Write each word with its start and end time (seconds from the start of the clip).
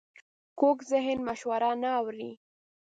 کوږ 0.59 0.77
ذهن 0.91 1.17
مشوره 1.27 1.71
نه 1.81 1.89
اوري 1.99 2.29